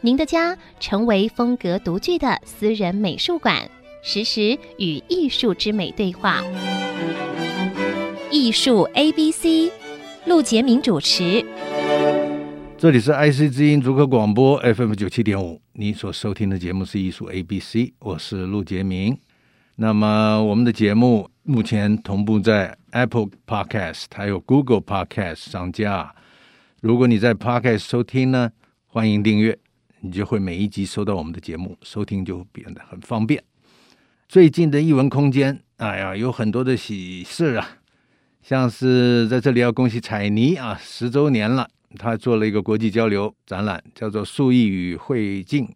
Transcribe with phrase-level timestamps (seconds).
[0.00, 3.68] 您的家成为风格独具的私人美术馆，
[4.00, 6.40] 实时与艺术之美对话。
[8.30, 9.72] 艺术 A B C，
[10.24, 11.44] 陆杰明主持。
[12.76, 19.18] 这里是 IC 之音足科广播 FM 九七点五，你所收听的节目是艺术 A B C，我是陆杰明。
[19.74, 26.14] 那么我们的节目目前同步在 Apple Podcast 还有 Google Podcast 上架。
[26.80, 28.52] 如果你在 Podcast 收听呢，
[28.86, 29.58] 欢迎订阅。
[30.00, 33.42] 你就会每一集收到我们的节目，收听就变得很方便。
[34.28, 37.78] 最近的艺文空间，哎呀，有很多的喜事啊，
[38.42, 45.68] 像是在这里要恭喜彩妮啊，十周年了，他做了一个国际交流展览，叫做“素艺与会境”，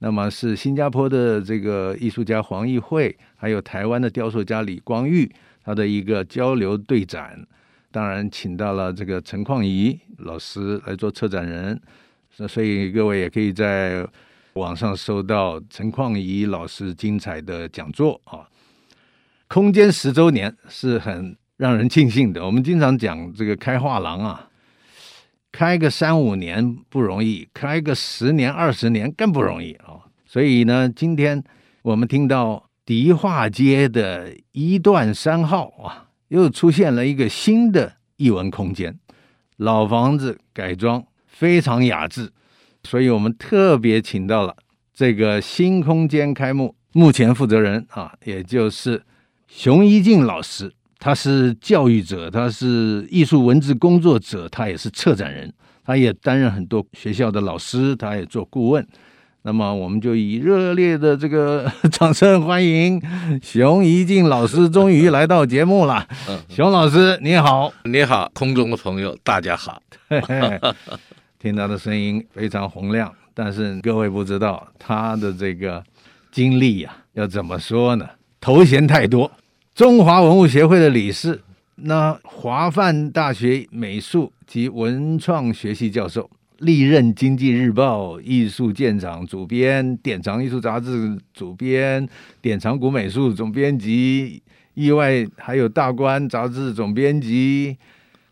[0.00, 5.30] 那么是新加坡的这个艺术家黄艺慧，还有台湾的雕塑家李光裕，
[5.62, 7.46] 他的一个交流对展，
[7.92, 11.80] 当然请到了这个陈旷仪老师来做策展人。
[12.36, 14.06] 那所以各位也可以在
[14.54, 18.48] 网上搜到陈旷仪老师精彩的讲座啊。
[19.46, 22.46] 空间十周年是很让人庆幸的。
[22.46, 24.48] 我们经常讲这个开画廊啊，
[25.52, 30.06] 开个三五年不容易，开个十年二十年更不容易啊。
[30.24, 31.42] 所以呢，今天
[31.82, 38.98] 我们听到迪化街的一段三号啊，又出现了一个新的艺文空间，
[39.56, 41.04] 老房子改装。
[41.40, 42.30] 非常雅致，
[42.84, 44.54] 所以我们特别请到了
[44.92, 49.02] 这个新空间开幕目前负责人啊，也就是
[49.48, 50.70] 熊一静老师。
[50.98, 55.50] 他是教育者，他是艺术文字工作者，他也是策展人，
[55.82, 58.86] 他也担任很多学校的老师，他也做顾问。
[59.40, 63.00] 那么，我们就以热烈的这个 掌声欢迎
[63.42, 66.06] 熊一静老师，终于来到节目了。
[66.50, 69.82] 熊老师，你好，你好，空中的朋友，大家好。
[71.40, 75.82] 听他的声音非常洪亮，但是各位不知道他的这个
[76.30, 78.06] 经历呀、啊，要怎么说呢？
[78.42, 79.32] 头衔太多，
[79.74, 81.40] 中华文物协会的理事，
[81.76, 92.06] 那华范大学美术及文创学系教授，历任经济日报艺术鉴赏主编、典藏艺术杂志主编、
[92.42, 94.42] 典藏古美术总编辑，
[94.74, 97.78] 意外还有大观杂志总编辑，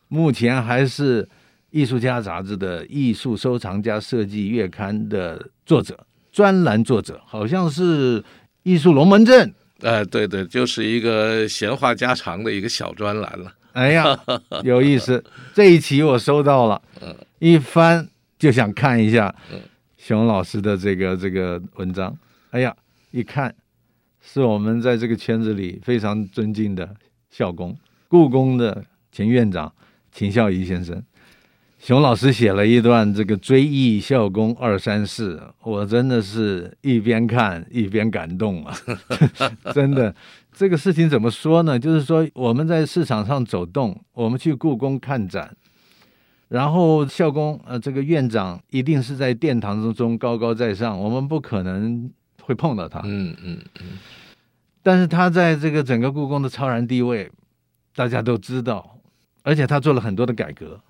[0.08, 1.26] 目前还是。
[1.70, 5.98] 艺术家杂志的艺术收藏家设计月刊的作者，
[6.32, 8.22] 专栏作者，好像是
[8.62, 9.52] 艺术龙门阵。
[9.80, 13.52] 呃，对对，就是一个闲话家常的一个小专栏了。
[13.72, 14.18] 哎呀，
[14.64, 15.22] 有意思！
[15.54, 16.82] 这一期我收到了，
[17.38, 18.08] 一翻
[18.38, 19.32] 就想看一下
[19.96, 22.16] 熊老师的这个这个文章。
[22.50, 22.74] 哎呀，
[23.12, 23.54] 一看
[24.20, 26.92] 是我们在这个圈子里非常尊敬的
[27.30, 27.76] 校工，
[28.08, 29.72] 故宫的前院长
[30.10, 31.00] 秦孝仪先生。
[31.78, 38.74] 熊老师写了一段这个追忆孝公二三事，我真的是一边看一边感动啊！
[39.72, 40.12] 真的，
[40.52, 41.78] 这个事情怎么说呢？
[41.78, 45.56] 就是说我们在市场上走动，我们去故宫看展，
[46.48, 52.10] 然后孝公呃这个院长一定是在殿堂之中高高在上，我们不可能
[52.42, 53.00] 会碰到他。
[53.04, 53.86] 嗯嗯嗯。
[54.82, 57.30] 但是他在这个整个故宫的超然地位，
[57.94, 58.98] 大家都知道，
[59.44, 60.80] 而且他做了很多的改革。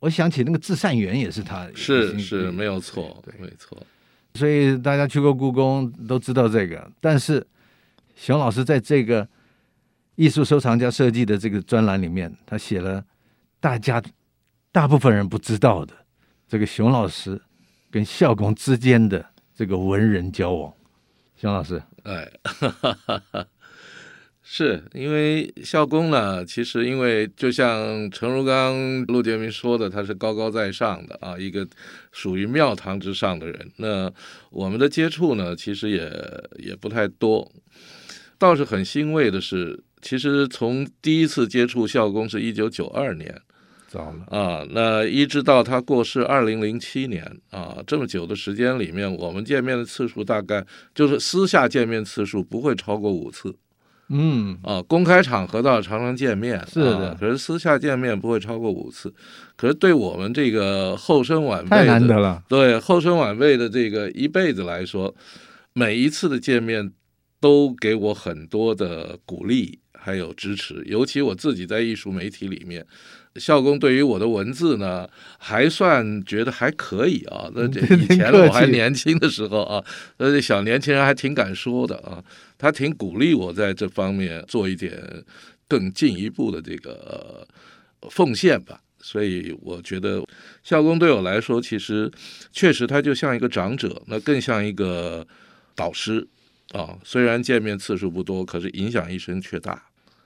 [0.00, 3.76] 我想起那个至善园也是他，是是没有错，对，没错。
[4.34, 6.90] 所以大家去过故宫都知道这个。
[7.00, 7.44] 但是
[8.14, 9.28] 熊老师在这个
[10.14, 13.04] 艺术收藏家设计的这个专栏里面，他写了
[13.58, 14.02] 大家
[14.70, 15.92] 大部分人不知道的
[16.46, 17.40] 这个熊老师
[17.90, 19.24] 跟校工之间的
[19.54, 20.72] 这个文人交往。
[21.36, 22.30] 熊老师，哎。
[24.50, 31.68] 是因为校工呢，其实因为就像陈如刚、陆杰明说的，他是高高在上的啊，一个
[32.12, 33.70] 属于庙堂之上的人。
[33.76, 34.10] 那
[34.50, 36.10] 我们的接触呢，其实也
[36.56, 37.52] 也不太多。
[38.38, 43.38] 倒是很欣慰的是，其实从第一次接触校工是一九九二年，
[43.86, 44.66] 早了啊。
[44.70, 53.54] 那一直到他过世二零零七年啊，这么久的时间里面，我们见面的次数大概就是私下见面次数不会超过五次。
[54.08, 59.12] 嗯啊，公开场合倒常常见面，是的啊，可是私下见面不会超过五次。
[59.56, 65.14] 可是对我们这个后生晚辈太难得，了，对后生晚辈的这个一辈子来说，
[65.72, 66.90] 每一次的见面
[67.40, 70.82] 都给我很多的鼓励还有支持。
[70.86, 72.84] 尤其我自己在艺术媒体里面，
[73.36, 75.08] 校工对于我的文字呢，
[75.38, 77.50] 还算觉得还可以啊。
[77.54, 79.84] 那这以前我还年轻的时候啊，
[80.18, 82.22] 那这小年轻人还挺敢说的啊。
[82.56, 85.00] 他挺鼓励我在这方面做一点
[85.68, 87.46] 更进一步的这个
[88.10, 88.80] 奉献吧。
[89.00, 90.24] 所以我觉得
[90.64, 92.10] 校工对我来说，其实
[92.52, 95.24] 确实他就像一个长者，那更像一个
[95.76, 96.26] 导师
[96.72, 96.96] 啊。
[97.04, 99.82] 虽然见面次数不多，可是影响一生却大。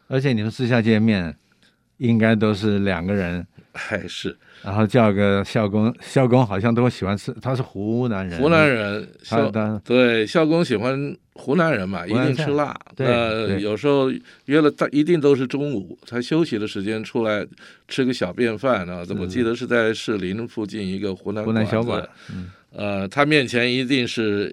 [0.09, 1.37] 而且你们私下见面，
[1.99, 12.79] 应该都是两个人， 还是然后叫个校工，校工好像都喜欢吃，他是湖南人，湖南人，校他对校工喜欢湖南人嘛，一定吃辣。
[12.95, 14.13] 对，呃，有时候
[14.45, 17.45] 约了他，一定都是中午，他休息的时间出来
[17.89, 19.03] 吃个小便饭啊。
[19.19, 24.53] 我记得是在士林附近一个湖南湖南小馆，嗯，呃，他面前一定是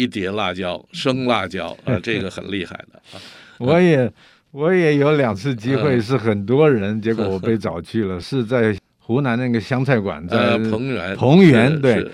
[0.00, 3.20] 一碟辣椒，生辣椒啊，呃， 这个很厉害的啊。
[3.58, 4.10] 我也。
[4.52, 11.16] 我也有两次机会是很多人，嗯、结果我被找去了， 是在湖南那个湘菜馆，在彭园。
[11.16, 12.04] 彭园对，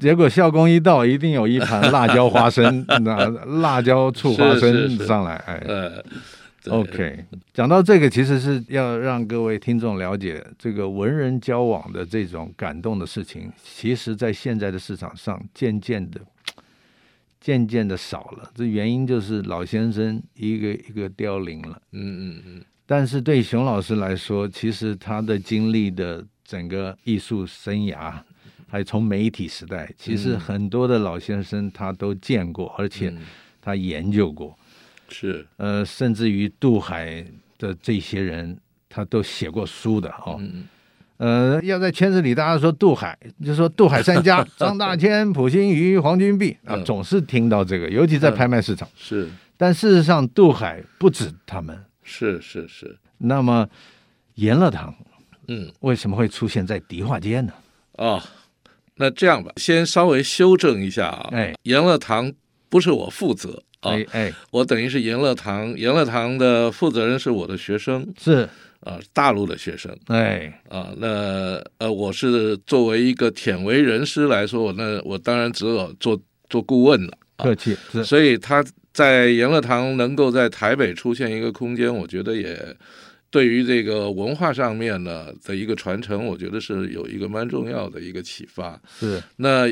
[0.00, 3.28] 结果校工一到，一定有一盘辣椒花生，那
[3.60, 6.04] 辣椒醋花生上来，哎，呃
[6.68, 16.20] ，OK，讲到这个，其实是要让各位听众了解，这个文人交往的这种感动的事情，其实在现在的市场上渐渐的。
[17.44, 21.82] 渐渐的少了，这原因就是老先生一个一个凋零了。
[21.92, 22.64] 嗯嗯嗯。
[22.86, 28.14] 但是对熊老师来说，其实他的经历的整个艺术生涯，
[28.66, 33.12] 还从媒体时代，其实很多的老先生他都见过，而且
[33.60, 34.58] 他研究过。
[35.10, 35.46] 是。
[35.58, 37.22] 呃，甚至于杜海
[37.58, 38.58] 的这些人，
[38.88, 40.36] 他都写过书的哈。
[40.40, 40.66] 嗯
[41.16, 48.88] 呃，要在圈子里，大家说杜海，就说杜海三家： 张大千、溥心畬、黄君璧啊，总是听到这个，尤其在拍卖市场。
[48.96, 51.78] 是，但事实上，杜海不止他们。
[52.02, 52.98] 是是是。
[53.18, 53.66] 那么，
[54.34, 54.92] 严乐堂，
[55.46, 57.52] 嗯，为什么会出现在迪化街呢？
[57.92, 58.20] 哦，
[58.96, 61.28] 那这样吧，先稍微修正一下啊。
[61.30, 62.32] 哎，严乐堂
[62.68, 68.12] 不是我负责啊，哎哎，我等于是严乐堂，严乐堂的负责人是我的学生。
[68.20, 68.48] 是。
[68.84, 76.20] 啊，大陆的学生，哎，啊，那呃，我是作为一个忝为人师来说，我那我当然只有做
[76.50, 77.74] 做顾问了，啊、客气。
[78.04, 82.76] 所以他在研乐堂能够在台北出现一个空间，我觉得也
[83.30, 88.80] 对于这个文化上面呢的一个传承，我觉得是有一个蛮重要的一个启发。
[89.00, 89.66] 是，那。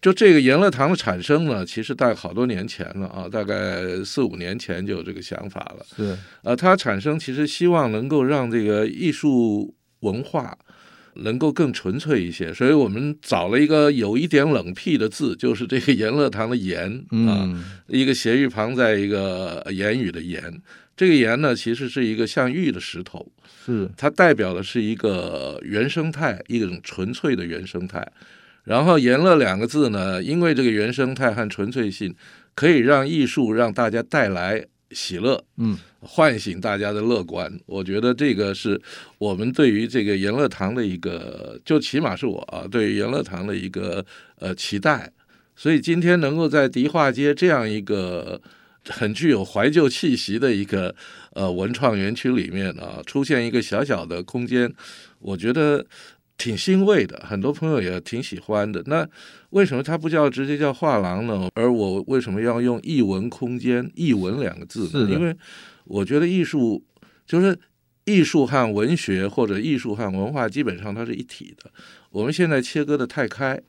[0.00, 5.84] 就这个研乐堂的产生呢，其实大概好多年前了啊，大概四五年前就有这个想法了。
[5.96, 10.56] 是，呃，它产生其实希望能够让这个艺术文化
[11.14, 20.62] 能够更纯粹一些，所以我们找了一个有一点冷僻的字，就是这个研乐堂的研啊，嗯、一个斜玉旁，在一个言语的言。
[20.96, 23.30] 这个言呢，其实是一个像玉的石头，
[23.66, 28.06] 是它代表的是一个原生态，一种纯粹的原生态。
[28.68, 32.14] 然后“言乐”两个字呢，因为这个原生态和纯粹性，
[32.54, 37.50] 可以让艺术让大家带来喜乐，嗯，唤醒大家的乐观。
[37.64, 38.78] 我觉得这个是
[39.16, 44.04] 我们对于这个言乐堂的一个，就起码是我啊，对于言乐堂的一个
[44.38, 45.10] 呃期待。
[45.56, 48.38] 所以今天能够在迪化街这样一个
[48.84, 50.94] 很具有怀旧气息的一个
[51.32, 54.70] 呃文创园区里面啊，出现一个小小的空间，
[55.20, 55.86] 我觉得。
[56.38, 58.80] 挺欣慰的，很多朋友也挺喜欢的。
[58.86, 59.06] 那
[59.50, 61.50] 为什么它不叫直接叫画廊呢？
[61.54, 65.10] 而我为什么要用艺文空间、艺文两个字呢？
[65.10, 65.36] 因为
[65.84, 66.82] 我觉得艺术
[67.26, 67.58] 就是
[68.04, 71.70] 艺术和文学或者艺术和文化基本上它是一体的。
[72.10, 73.60] 我们现在切割的太开，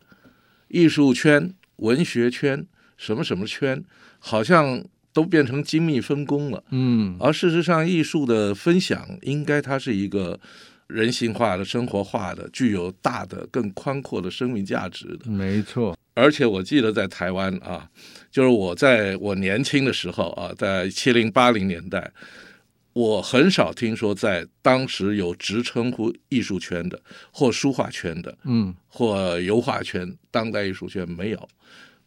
[0.68, 2.64] 艺术圈、文学圈、
[2.98, 3.84] 什么什么圈，
[4.20, 6.64] 好像都变成精密分工了。
[6.70, 7.18] 嗯。
[7.20, 10.40] 而事实上，艺术的分享应该它是一个。
[10.90, 15.96] 人性化的、生活化的、具有大的、更宽阔的生命价值的，没错。
[16.16, 17.88] 而且我记得在台湾啊，
[18.32, 22.12] 就是我在我年轻的时候啊，在七零八零年代，
[22.94, 27.00] 我很少听说在当时有直称呼艺术圈的，
[27.32, 31.50] 或书画圈的，嗯，或油画圈、当代艺术圈没有。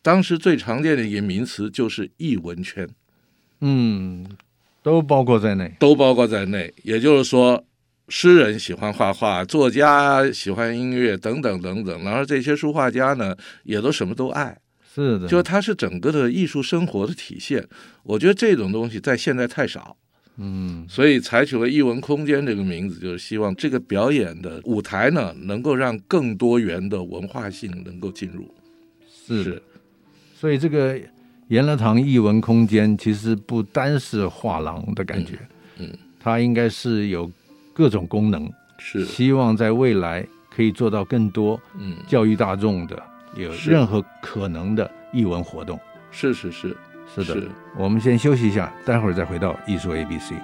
[0.02, 2.88] 当时最常见的一个名词就是艺文圈，
[3.60, 4.26] 嗯，
[4.82, 6.74] 都包括在内，都包括在内。
[6.82, 7.64] 也就是说。
[8.08, 12.04] 诗人喜欢画画，作家喜欢音乐，等等等等。
[12.04, 14.58] 然后这些书画家呢，也都什么都爱。
[14.94, 17.66] 是的，就它是整个的艺术生活的体现。
[18.02, 19.96] 我觉得这种东西在现在太少。
[20.36, 28.52] 嗯，所以采取了艺文空间这个名字，就是希望这个表演的舞台呢，能够让更多元的文化性能够进入。
[29.26, 29.62] 是，是，
[30.34, 30.98] 所以这个
[31.48, 35.38] 言乐堂艺文空间其实不单是画廊的感觉，
[35.76, 37.30] 嗯，嗯，它应该是有
[37.72, 43.02] 各种功能，是希望在未来可以做到更多，嗯，教育大众的
[43.34, 45.78] 有任何可能的译文活动。
[46.10, 46.76] 是是是。
[47.14, 50.34] 是的，是我们先休息一下，待会儿再回到艺术 A B C。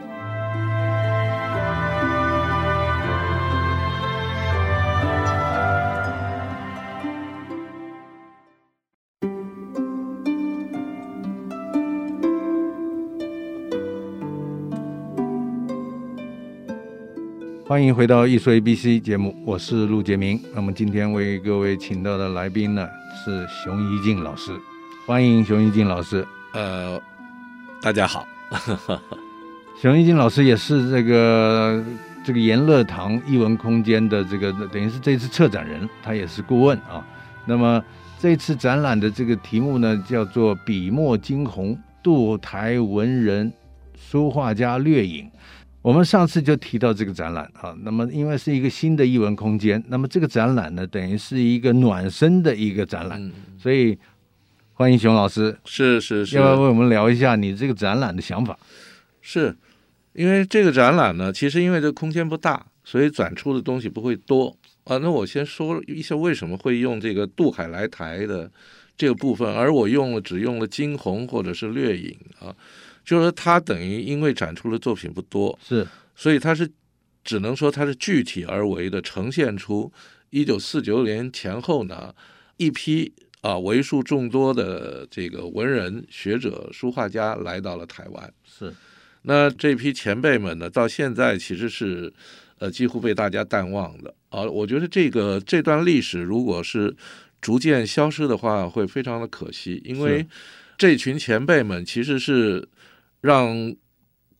[17.78, 20.42] 欢迎回到艺术 A B C 节目，我是陆杰明。
[20.52, 24.50] 那么今天为各位请到的来宾呢是熊一静老师，
[25.06, 26.26] 欢迎熊一静老师。
[26.54, 27.00] 呃，
[27.80, 28.26] 大家好，
[29.80, 31.84] 熊一静老师也是这个
[32.24, 37.06] 这个言乐堂艺文空间的这个等于是这次策展人，他也是顾问啊。
[37.46, 37.80] 那么
[38.18, 43.52] 这次展览的这个题目呢，叫做“笔墨惊鸿：渡台文人
[43.94, 45.30] 书画家掠影”。
[45.88, 47.74] 我们上次就提到这个展览啊。
[47.80, 53.98] 那么因为是一个新的艺文空间，那么这个展览呢，等于是一个暖身的一个展览，嗯、所以。
[54.74, 58.56] 欢迎熊老师，是是是，要不要为我们聊一下你这个展览的想法？
[59.20, 59.56] 是，
[60.12, 64.96] 因为这个展览呢，其实因为这个空间不大，所以展出的东西不会多啊。
[64.98, 68.48] 那我先说一下为什么会用这个渡海来台的
[68.96, 72.54] 这个部分，而我用了只用了惊鸿或者是掠影啊，
[73.08, 76.70] 就是说他等于因为展出的作品不多，是，所以他是
[77.24, 79.90] 只能说他是具体而为的呈现出
[80.30, 82.14] 一九四九年前后呢
[82.58, 83.12] 一批。
[83.40, 88.34] 啊，为数众多的这个文人学者、书画家来到了台湾。
[88.44, 88.74] 是，
[89.22, 92.12] 那这批前辈们呢，到现在其实是
[92.58, 94.12] 呃几乎被大家淡忘的。
[94.30, 96.94] 啊，我觉得这个这段历史如果是
[97.40, 99.80] 逐渐消失的话，会非常的可惜。
[99.84, 100.26] 因为
[100.76, 102.68] 这群前辈们其实是
[103.20, 103.74] 让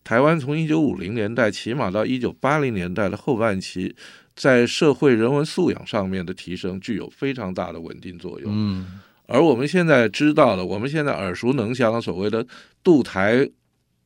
[0.05, 3.95] 台湾从一九五零年代起码到一九八零年代的后半期。
[4.41, 8.49] 在社会人文素养上面的提升，具有非常大的稳定作用。
[8.55, 12.47] 嗯，而我们现在知道的，我们现在耳熟能详的所谓的
[12.81, 13.51] 渡台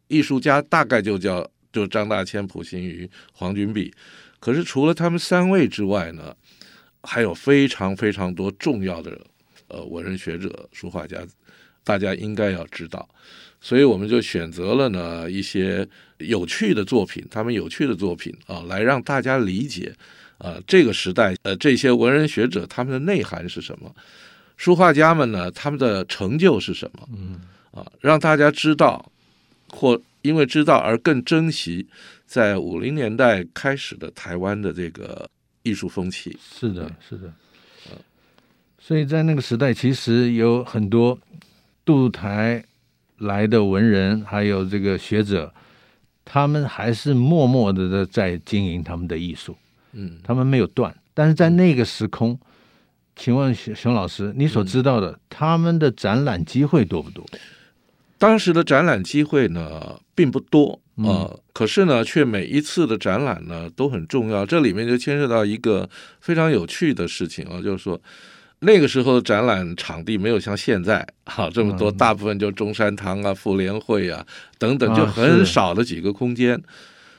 [0.09, 3.93] 艺术家，大概就叫就张大千、溥心于、黄君璧。
[4.41, 6.35] 可是除了他们三位之外呢，
[7.03, 9.21] 还有非常非常多重要的
[9.69, 11.19] 呃文人学者、书画家，
[11.85, 13.09] 大家应该要知道。
[13.61, 15.87] 所以我们就选择了呢一些
[16.19, 19.95] 有趣的作品，他们有趣的作品啊，来让大家理解。
[20.39, 23.95] 呃，这个时代，呃，这些文人学者他们的内涵是什么？
[24.57, 27.09] 书画家们呢，他们的成就是什么？
[27.17, 29.13] 嗯，啊，让大家知道，
[29.69, 31.87] 或因为知道而更珍惜，
[32.27, 35.31] 在五零年代开始的台湾的这个
[35.63, 36.37] 艺术风气。
[36.41, 37.33] 是的，是的。
[38.81, 41.17] 所以在那个时代，其实有很多
[41.85, 42.65] 渡台
[43.19, 45.53] 来的文人，还有这个学者，
[46.25, 49.57] 他们还是默默的在经营他们的艺术。
[49.93, 52.39] 嗯，他们没有断，但是在那个时空，
[53.15, 57.25] 请问熊熊老师，你所知道的，嗯、他们的展览机会多不多？
[58.19, 64.47] 当时的展览机会呢，并不多啊、呃嗯，可是呢，却每一次的展览呢都很重要。
[64.47, 68.01] 这里面就牵涉到一个非常有趣的事情啊，就是说，
[68.63, 74.27] 那个时候展览场地没有像现在好、啊、这么多、嗯，大部分就中山堂啊、妇联会啊
[74.59, 76.57] 等等，就很少的几个空间。
[76.57, 76.63] 啊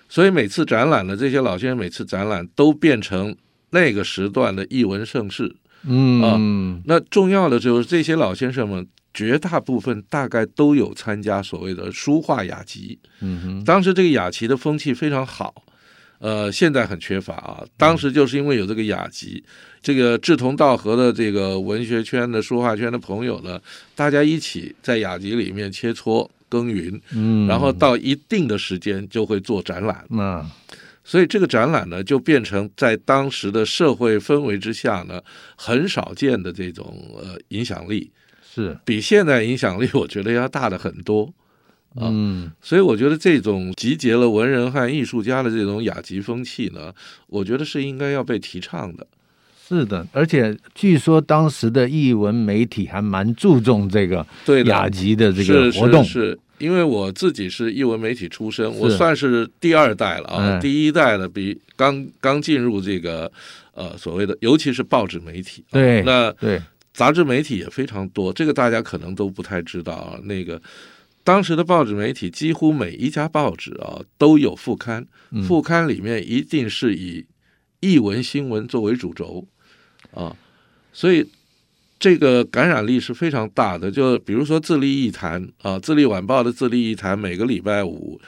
[0.10, 3.36] 所以每次展览的这些老先生，每次展览都变成
[3.72, 5.56] 那个时段的艺文盛世。
[5.88, 6.38] 嗯啊，
[6.86, 13.00] 那重要的就是这些老先生们，绝大部分大概都有参加所谓的书画雅集。
[13.22, 15.64] 嗯哼，当时这个雅集的风气非常好，
[16.24, 17.64] 呃，现在很缺乏啊。
[17.76, 19.44] 当时就是因为有这个雅集，
[19.82, 23.60] 这个志同道合的这个文学圈的书画圈的朋友呢，
[23.94, 26.30] 大家一起在雅集里面切磋。
[26.54, 30.46] 耕耘，嗯，然后到一定的时间就会做展览，嗯，
[31.04, 35.20] 所以这个展览呢，就变成在当时的社会氛围之下呢，
[35.56, 38.12] 很少见的这种呃影响力，
[38.54, 41.34] 是比现在影响力我觉得要大的很多，
[41.96, 46.94] 嗯，所以我觉得这种集结了文人和艺术家的这种雅集风气呢，
[47.28, 49.06] 我觉得是应该要被提倡的。
[49.68, 54.26] 是的，而且据说当时的译文媒体还蛮注重这个
[54.66, 56.04] 雅集的这个活动。
[56.04, 60.60] 是因为我自己是译文媒体出身，我算是第二代了啊。
[60.60, 63.32] 第一代的比刚刚进入这个
[63.74, 65.64] 呃所谓的，尤其是报纸媒体。
[65.72, 66.62] 对，那对
[66.94, 70.20] 杂志媒体也非常多，这个大家可能都不太知道啊。
[70.24, 70.62] 那个
[71.24, 75.08] 当时的报纸媒体几乎每一家报纸啊都有副刊，
[75.48, 77.26] 副刊里面一定是以
[77.80, 79.48] 译文新闻作为主轴
[80.14, 80.36] 啊，
[80.92, 81.26] 所以
[81.98, 83.90] 这个感染力是非常大的。
[83.90, 88.20] 就比如说《自立艺坛》啊，《自立晚报》的《自立艺坛》每个礼拜五，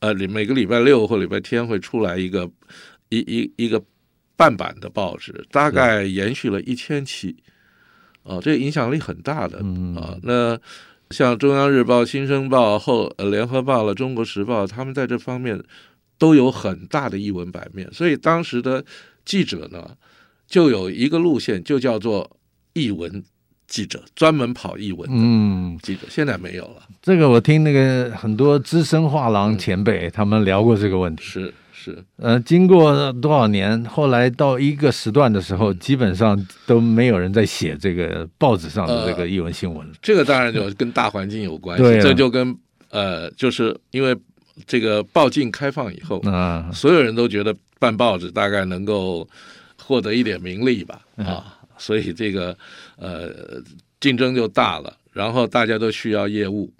[0.00, 2.50] 呃，每个礼拜六或礼拜天会出来一个
[3.10, 3.80] 一一一个
[4.36, 7.36] 半版的报纸，大概延续了一千期。
[8.24, 9.58] 啊，这个影响力很大的
[10.00, 10.16] 啊。
[10.22, 10.58] 那
[11.14, 15.62] 像中央日报、新生报、后呃联合报了、中国时报，他们在这方面
[16.18, 17.88] 都有很大的译文版面。
[17.92, 18.84] 所以当时的
[19.24, 19.96] 记者呢，
[20.48, 22.28] 就有一个路线，就叫做
[22.72, 23.22] 译文
[23.68, 26.00] 记者，专门跑译文嗯记者。
[26.04, 26.82] 嗯、现在没有了。
[27.00, 31.22] 这个我听那个很多资深画廊前辈、嗯、他们聊过这个问题。
[31.22, 31.54] 是。
[31.84, 39.86] 是，呃，经过多少年，后来到一个时段的时候，基本上都没有人在写这个报纸上的这个译文新闻。
[39.86, 42.56] 呃，这个当然就跟大环境有关系，这就跟
[42.88, 44.16] 呃，就是因为
[44.66, 49.28] 这个报禁开放以后，啊，所有人都觉得办报纸大概能够
[49.82, 52.56] 获得一点名利吧，啊，所以这个
[52.96, 53.30] 呃
[54.00, 56.72] 竞争就大了，然后大家都需要业务，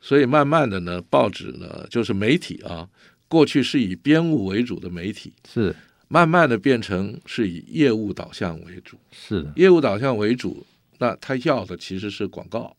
[0.00, 2.88] 所以慢慢的呢，报纸呢就是媒体啊。
[3.32, 5.74] 过去是以编务为主的媒体，是
[6.08, 10.66] 慢慢的变成是以业务导向为主，是的业务导向为主，
[10.98, 12.76] 那他要的其实是广告，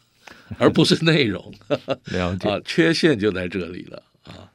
[0.56, 1.52] 而不是内容。
[2.06, 4.48] 了解啊，缺陷就在这里了啊。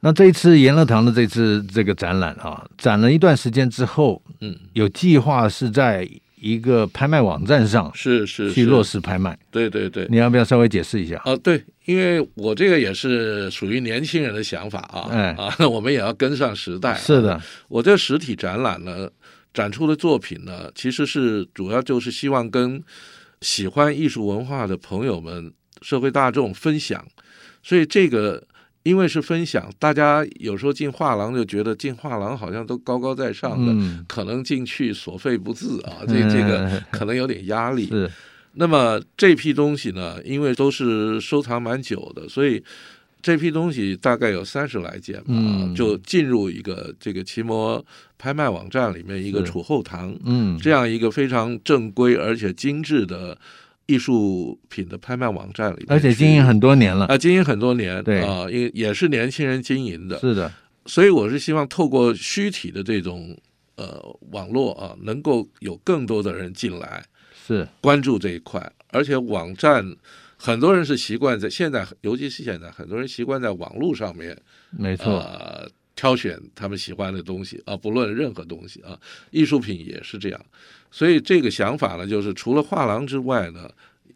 [0.00, 6.06] 那这一次颜乐堂的这次这个展览啊，展了一段时间之后，嗯，有计划是在。
[6.40, 11.20] 一个拍卖网站上是是去落实拍卖，对对对，你要不要稍微解释一下？
[11.24, 16.94] 哦，对，因为我这个也是属于年轻人的想法啊，哎啊，那我们也要跟上时代。
[16.94, 19.08] 是的，我这实体展览呢，
[19.52, 22.82] 展出的作品呢，其实是主要就是希望跟
[23.40, 25.52] 喜欢艺术文化的朋友们、
[25.82, 27.06] 社会大众分享，
[27.62, 28.46] 所以这个。
[28.84, 37.86] 因为是分享，大家有时候进画廊就觉得进画廊好像都高高在上的，嗯、可能进去所费不自啊，这这个可能有点压力。
[37.88, 38.10] 是，
[38.54, 42.62] 那么这批东西呢，因为都是收藏蛮久的，所以
[43.20, 47.84] 这批东西大概有三十来件吧，嗯、就进入一个这个奇摩
[48.16, 53.36] 拍卖网站里面一个储后堂，嗯，这样一个非常正规而且精致的。
[53.88, 60.52] 艺术品的拍卖网站里面，而且经营很多年了啊，经营很多年，对啊，也也是年轻人经营的，是的。
[60.84, 63.34] 所以我是希望透过虚体的这种
[63.76, 63.98] 呃
[64.30, 67.02] 网络啊，能够有更多的人进来，
[67.46, 68.70] 是关注这一块。
[68.90, 69.82] 而且网站
[70.36, 74.36] 很多人是习惯在现在，尤其是现在，很多人习惯在网络上面，
[74.70, 78.98] 没错，呃，挑选他们喜欢的东西啊，不论任何东西啊，
[79.30, 80.40] 艺术品也是这样。
[80.90, 83.70] 所以这个想法呢，就是除了画廊之外呢，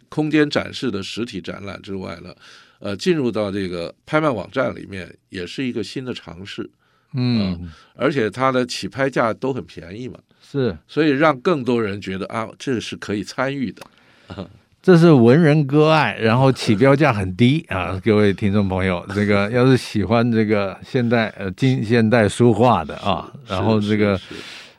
[0.08, 2.34] 空间展示的实体展览之外呢，
[2.80, 6.68] 呃，进入到这个拍卖网站里面，也是一个新的尝试。
[7.14, 13.82] 嗯、呃，而且它的起拍价都很便宜嘛，是，所以让更多人觉得啊，这是可以参与的。
[14.82, 24.18] 这是文人割爱，然后起标价很低 啊，各位听众朋友，这个要是喜欢这个现代呃近现代书画的啊，然后这个。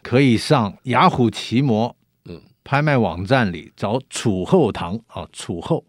[0.04, 5.84] 可以上雅虎奇摩嗯拍卖网站里找楚后堂啊，楚后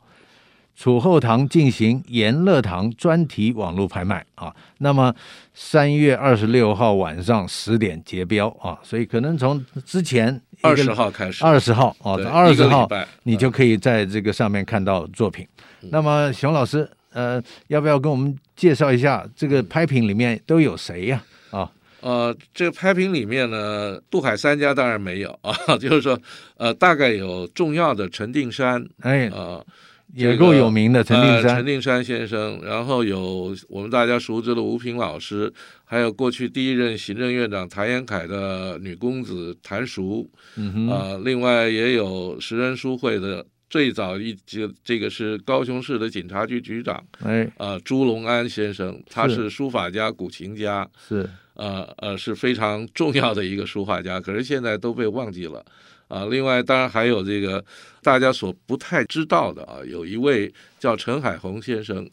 [0.76, 4.54] 楚后堂进行颜乐堂专题网络拍卖啊。
[4.78, 5.14] 那么
[5.52, 12.88] 三月二十六号晚上十点结标啊，所以可能从之前二十号开始，二十号啊，二十号
[13.22, 15.46] 你就可以在这个上面看到作品。
[15.82, 21.22] 嗯、那么熊老师，呃，要不要跟我们介绍一下这个拍品里面都有谁呀？
[21.50, 21.70] 啊？
[22.04, 26.20] 呃，这个拍品里面呢，杜海三家当然没有 啊，就是说，
[26.58, 29.64] 呃，大概有重要的陈定山，哎，啊，
[30.12, 35.50] 也够有名的陈定山，呃，陈定山先生，然后有我们大家熟知的吴平老师，
[35.82, 51.28] 还有过去第一任行政院长谭延凯的女公子谭淑，嗯哼，啊，呃，另外也有时人书会的最早一这这个是高雄市的警察局局长，哎，啊，呃，朱龙安先生，他是书法家、古琴家，是。
[51.56, 55.64] 呃呃，是非常重要的一个书画家，可是现在都被忘记了
[56.08, 56.24] 啊。
[56.24, 57.64] 另外，当然还有这个
[58.02, 62.10] 大家所不太知道的啊，有一位叫陈海红先生，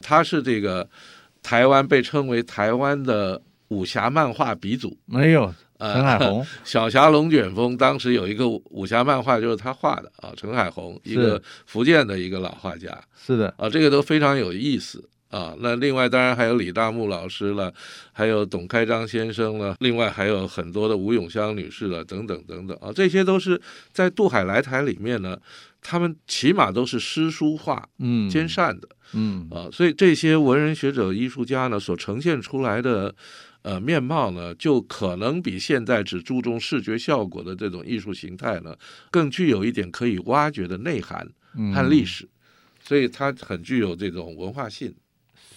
[0.00, 0.88] 他是这个
[1.42, 4.96] 台湾被称为台湾的武侠漫画鼻祖。
[5.06, 13.00] 没有，陈海红，呃、小侠龙卷风当时有一个武侠漫画就是他画的啊，陈海红，一个福建的一个老画家。
[13.16, 15.08] 是的，啊，这个都非常有意思。
[15.30, 15.54] 啊。
[15.60, 17.72] 那另外当然还有李大木老师了，
[18.12, 23.60] 还有董开章先生了，另外还有很多的吴永香女士了，等等等等啊，这些都是
[23.92, 25.38] 在渡海来台里面呢，
[25.80, 33.14] 他们起码都是诗书画嗯兼善的嗯啊，所以这些文人学者艺术家呢所呈现出来的。
[33.62, 38.76] 呃，面貌呢，就可能比现在只注重视觉效果的这种艺术形态呢，
[39.10, 41.28] 更具有一点可以挖掘的内涵
[41.74, 42.28] 和历史，嗯、
[42.82, 44.94] 所以它很具有这种文化性。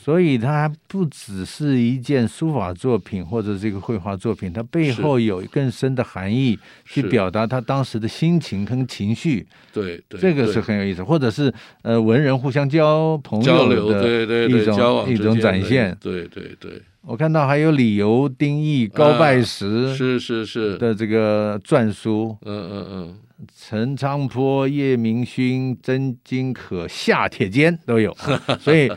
[0.03, 9.45] 所以它不只是一件书法作品或者这个绘画作品，它背后有更深的含义，去表达他当时的心情跟情绪。
[9.71, 11.03] 对，对，这个是很有意思。
[11.03, 15.95] 或者是呃，文人互相交朋友的一种对对对交往一种展现。
[16.01, 16.81] 对对对。
[17.03, 23.15] 我看到还有李由、丁义、高拜石，是是是的这个篆书，嗯嗯嗯，
[23.57, 28.15] 陈昌坡、叶明勋、曾金可、夏铁坚都有，
[28.59, 28.91] 所以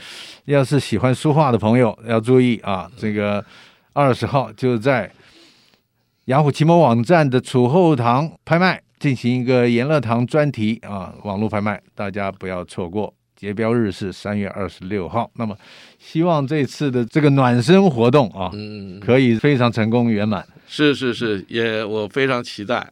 [0.45, 3.45] 要是喜欢书画的朋友要注意啊，这个
[3.93, 5.11] 二十号就在
[6.27, 13.13] 雅虎奇摩网站的楚后堂拍卖进行一个颜乐堂专题啊网络拍卖，大家不要错过。
[13.37, 15.55] 结标日是三月二十六号，那么
[15.99, 20.47] 希望这次的这个暖身活动啊，嗯，可以非常成功圆满。
[20.67, 22.91] 是是是，也我非常期待。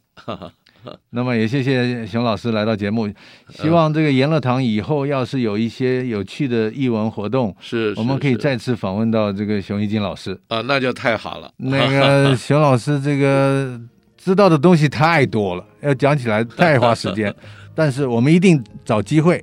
[1.10, 3.08] 那么也谢谢熊老师来到节目，
[3.50, 10.38] 希望这个言乐堂以后要是有一些有趣的艺文活动，是，我们可以再次访问到这个熊一金老师。
[10.48, 11.50] 啊，那就太好了。
[11.56, 13.80] 那个熊老师这个
[14.16, 17.34] 知道的东西太多了，要讲起来太花时间，
[17.74, 19.42] 但是我们一定找机会。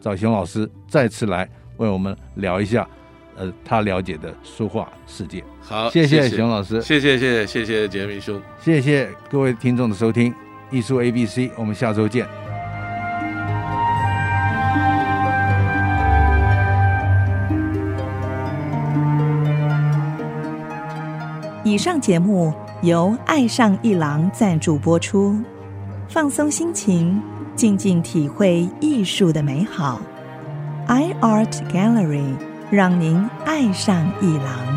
[0.00, 2.88] 找熊老师再次来为我们聊一下，
[3.36, 5.42] 呃，他了解的书画世界。
[5.60, 6.28] 好，谢谢。
[6.28, 10.32] 熊老师，谢谢谢谢谢谢杰明兄，谢谢各位听众的收听，
[10.70, 12.26] 艺术 A B C，我们下周见。
[21.64, 22.52] 以上节目
[22.82, 25.38] 由爱上一郎赞助播出，
[26.08, 27.20] 放松心情。
[27.56, 29.98] 静静体会艺术的美好
[30.88, 32.34] ，iArt Gallery
[32.70, 34.75] 让您爱上艺廊。